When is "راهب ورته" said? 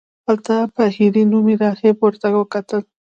1.61-2.27